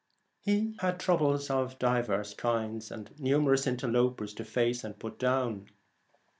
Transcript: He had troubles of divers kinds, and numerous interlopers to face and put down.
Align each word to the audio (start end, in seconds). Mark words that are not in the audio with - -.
He 0.39 0.75
had 0.79 0.99
troubles 0.99 1.51
of 1.51 1.77
divers 1.77 2.33
kinds, 2.33 2.89
and 2.89 3.11
numerous 3.19 3.67
interlopers 3.67 4.33
to 4.33 4.43
face 4.43 4.83
and 4.83 4.97
put 4.97 5.19
down. 5.19 5.67